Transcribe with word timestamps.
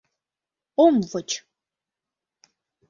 —Ом 0.85 0.95
воч. 1.11 1.29